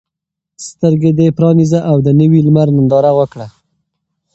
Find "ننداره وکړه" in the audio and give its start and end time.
2.75-3.47